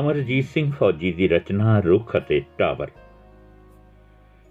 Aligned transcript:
ਅਮਰਜੀਤ 0.00 0.44
ਸਿੰਘ 0.44 0.72
ਫੌਜੀ 0.72 1.12
ਦੀ 1.12 1.28
ਰਚਨਾ 1.28 1.80
ਰੁੱਖ 1.80 2.16
ਅਤੇ 2.16 2.42
ਟਾਵਰ। 2.58 2.90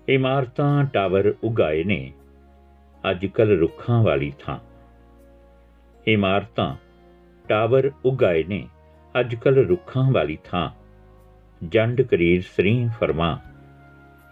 ਇਮਾਰਤਾਂ, 0.09 0.85
ਟਾਵਰ 0.85 1.33
ਉਗਾਏ 1.43 1.83
ਨੇ। 1.83 2.13
ਅੱਜ 3.11 3.25
ਕੱਲ 3.25 3.59
ਰੁੱਖਾਂ 3.59 4.03
ਵਾਲੀ 4.03 4.33
ਥਾਂ। 4.39 4.59
ਇਮਾਰਤਾਂ, 6.07 6.75
ਟਾਵਰ 7.47 7.91
ਉਗਾਏ 8.05 8.43
ਨੇ। 8.43 8.67
ਅੱਜ 9.19 9.35
ਕੱਲ 9.35 9.57
ਰੁੱਖਾਂ 9.57 10.11
ਵਾਲੀ 10.11 10.37
ਥਾਂ। 10.43 10.69
ਜੰਡ 11.67 12.01
ਕਰੀਰ 12.01 12.41
ਸ੍ਰੀ 12.41 12.89
ਫਰਮਾ। 12.99 13.39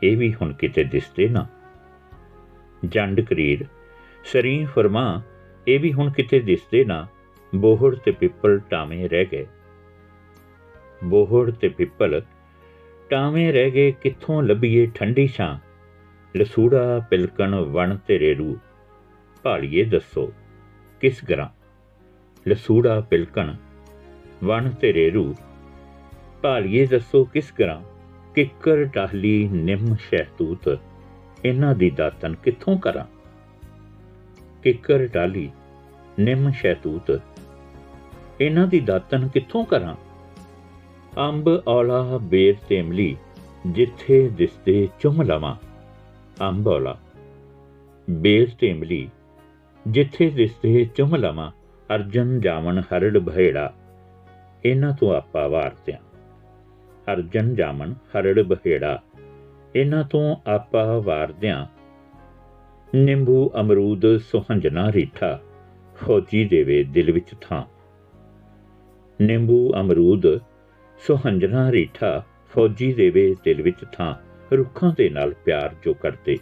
ਇਹ 0.04 0.18
ਵੀ 0.18 0.34
ਹੁਣ 0.34 0.54
ਕਿਤੇ 0.54 0.84
ਦਿਸਦੇ 0.84 1.30
ਨਾ। 1.30 1.48
ਜੰਡ 2.86 3.22
ਕਰੀਰ 3.22 3.66
ਸ੍ਰੀ 4.26 4.66
ਫਰਮਾ। 4.66 5.22
ਇਹ 5.68 5.80
ਵੀ 5.80 5.94
ਹੁਣ 5.94 6.12
ਕਿਤੇ 6.12 6.40
ਦਿਸਦੇ 6.40 6.86
ਨਾ। 6.86 7.08
ਬੋਹੜ 7.55 7.95
ਤੇ 7.95 8.12
ਪਿੱਪਲ 8.12 8.59
ਟਾਵੇਂ 8.70 9.09
ਰਹਿ 9.09 9.26
ਗਏ। 9.26 9.48
ਬੋਹੜ 11.03 11.52
ਤੇ 11.52 11.67
ਪਿੱਪਲ, 11.67 12.21
ਟਾਵੇਂ 13.09 13.52
ਰਹਿ 13.53 13.71
ਗਏ 13.71 13.91
ਕਿੱਥੋਂ 13.91 14.41
ਲੱਭੀਏ 14.43 14.85
ਠੰਡੀ 14.95 15.27
ਛਾਂ? 15.27 15.57
ਲਸੂੜਾ 16.35 16.99
ਪਿਲਕਣ 17.09 17.55
ਵਣ 17.55 17.95
ਤੇ 17.98 18.20
ਰੇਰੂ 18.20 18.57
ਭਾਲੀਏ 19.43 19.84
ਦੱਸੋ 19.84 20.31
ਕਿਸ 21.02 21.23
ਗਰਾਂ? 21.26 21.48
ਲਸੂੜਾ 22.49 22.99
ਪਿਲਕਣ 23.02 23.53
ਵਣ 24.43 24.70
ਤੇ 24.71 24.93
ਰੇਰੂ 24.93 25.34
ਭਾਲੀਏ 26.41 26.85
ਦੱਸੋ 26.85 27.23
ਕਿਸ 27.26 27.54
ਗਰਾਂ? 27.59 27.81
ਕਿੱਕਰ 28.35 28.84
ਟਾਹਲੀ 28.85 29.48
ਨਿੰਮ 29.48 29.95
ਸ਼ਹਿਤੂਤ, 29.95 30.79
ਇਹਨਾਂ 31.45 31.76
ਦੀ 31.76 31.90
ਦਾਤਨ 31.90 32.35
ਕਿੱਥੋਂ 32.35 32.77
ਕਰਾਂ? 32.77 33.05
ਕਿੱਕਰ 34.63 35.07
ਟਾਹਲੀ 35.07 35.49
ਨਿੰਮ 36.20 36.51
ਸ਼ਹਿਤੂਤ, 36.51 37.12
ਇਹਨਾਂ 38.41 38.67
ਦੀ 38.67 38.79
ਦਾਤਨ 38.79 39.27
ਕਿੱਥੋਂ 39.27 39.65
ਕਰਾਂ? 39.65 39.95
ਅੰਬ 41.18 41.48
ਔਲਾ 41.68 42.18
ਬੇਰ 42.22 42.56
ਤੇਮਲੀ, 42.70 43.16
ਜਿੱਥੇ 43.68 44.30
ਦਿਸਦੇ 44.30 44.88
ਚੁੰਮ 45.00 45.22
ਲਵਾਂ। 45.22 45.56
ਅੰਬ 46.42 46.68
ਔਲਾ 46.68 46.98
ਬੇਰ 48.10 48.48
ਤੇਮਲੀ, 48.60 49.10
ਜਿੱਥੇ 49.88 50.30
ਦਿਸਦੇ 50.30 50.86
ਚੁੰਮ 50.96 51.16
ਲਵਾਂ। 51.16 51.52
ਅਰਜਨ 51.96 52.40
ਜਾਵਣ 52.40 52.80
ਹਰੜ 52.80 53.18
ਬਹੇੜਾ, 53.18 53.74
ਇਹਨਾਂ 54.66 54.94
ਤੋਂ 54.94 55.14
ਆਪਾ 55.16 55.48
ਵਾਰਤਿਆਂ 55.48 55.98
ਅਰਜਨ 57.14 57.56
ਜਾਮਨ 57.56 57.94
ਹਰੜ 57.94 58.41
ਬਹੇੜਾ, 58.41 59.02
ਇਹਨਾਂ 59.76 60.04
ਤੋਂ 60.04 60.36
ਆਪਾ 60.48 61.00
ਵਾਰਦਿਆਂ 61.00 61.66
ਨਿੰਬੂ 62.96 63.52
ਅਮਰੂਦ 63.60 64.18
ਸੁਹੰਜਣਾ 64.18 64.91
ਰੀਠਾ, 64.91 65.40
ਫੌਜੀ 65.96 66.46
ਦੇਵੇ 66.46 66.84
ਦਿਲ 66.84 67.12
ਵਿੱਚ 67.12 67.34
ਥਾਂ। 67.41 67.64
ਨਿੰਬੂ 69.19 69.72
ਅਮਰੂਦ 69.81 70.28
ਸੁਹੰਜਣਾ 71.00 71.72
ਰੀਠਾ 71.72 72.24
ਫੌਜੀ 72.53 72.94
ਦੇਵੇ 72.94 73.36
ਦਿਲ 73.44 73.62
ਵਿੱਚ 73.62 73.86
ਥਾਂ, 73.91 74.16
ਰੁੱਖਾਂ 74.56 74.94
ਦੇ 74.97 75.09
ਨਾਲ 75.09 75.34
ਪਿਆਰ 75.34 75.75
ਜੋ 75.84 75.94
ਕਰਦੇ 75.94 76.38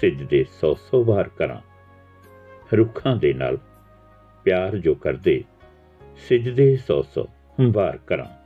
ਸਿਜਦੇ 0.00 0.44
ਸੌ 0.60 0.74
ਸੌ 0.74 1.04
ਵਾਰ 1.04 1.28
ਕਰਾਂ। 1.28 1.60
ਰੁੱਖਾਂ 2.76 3.16
ਦੇ 3.16 3.32
ਨਾਲ 3.32 3.58
ਪਿਆਰ 4.44 4.76
ਜੋ 4.76 4.94
ਕਰਦੇ 4.94 5.44
ਸਿਜਦੇ 6.16 6.76
ਸੌ 6.76 7.02
ਸੌ 7.02 7.26
ਵਾਰ 7.60 7.98
ਕਰਾਂ। 8.06 8.39